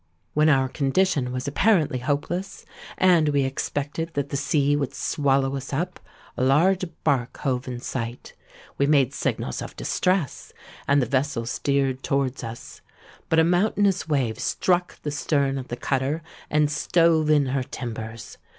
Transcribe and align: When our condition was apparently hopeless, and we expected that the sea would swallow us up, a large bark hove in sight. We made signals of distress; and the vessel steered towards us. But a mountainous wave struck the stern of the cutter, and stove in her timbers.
When 0.33 0.49
our 0.49 0.67
condition 0.67 1.31
was 1.31 1.47
apparently 1.47 1.99
hopeless, 1.99 2.65
and 2.97 3.29
we 3.29 3.43
expected 3.43 4.15
that 4.15 4.29
the 4.29 4.35
sea 4.35 4.75
would 4.75 4.95
swallow 4.95 5.55
us 5.55 5.71
up, 5.73 5.99
a 6.35 6.43
large 6.43 6.83
bark 7.03 7.37
hove 7.37 7.67
in 7.67 7.79
sight. 7.79 8.33
We 8.79 8.87
made 8.87 9.13
signals 9.13 9.61
of 9.61 9.75
distress; 9.75 10.53
and 10.87 11.03
the 11.03 11.05
vessel 11.05 11.45
steered 11.45 12.01
towards 12.01 12.43
us. 12.43 12.81
But 13.29 13.37
a 13.37 13.43
mountainous 13.43 14.07
wave 14.09 14.39
struck 14.39 14.99
the 15.03 15.11
stern 15.11 15.59
of 15.59 15.67
the 15.67 15.77
cutter, 15.77 16.23
and 16.49 16.71
stove 16.71 17.29
in 17.29 17.45
her 17.53 17.61
timbers. 17.61 18.39